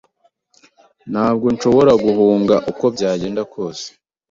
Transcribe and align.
Ntabwo 1.11 1.45
nshobora 1.53 1.91
guhunga 2.03 2.55
uko 2.71 2.85
byagenda 2.95 3.41
kose, 3.53 3.87